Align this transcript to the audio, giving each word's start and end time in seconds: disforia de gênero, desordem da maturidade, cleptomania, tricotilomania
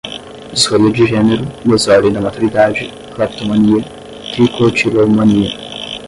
disforia 0.51 0.91
de 0.95 1.05
gênero, 1.05 1.45
desordem 1.63 2.11
da 2.11 2.19
maturidade, 2.19 2.91
cleptomania, 3.15 3.83
tricotilomania 4.33 5.51